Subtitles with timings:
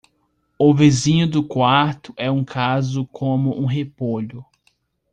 [0.57, 4.43] O vizinho do quarto é um caso como um repolho.